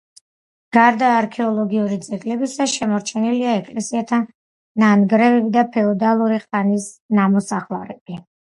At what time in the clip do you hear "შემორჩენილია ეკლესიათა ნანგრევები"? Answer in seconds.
2.71-5.55